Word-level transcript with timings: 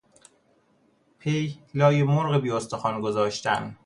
پیه 1.19 1.53
لای 1.73 2.03
مرغ 2.03 2.41
بی 2.41 2.51
استخوان 2.51 3.01
گذاشتن 3.01 3.77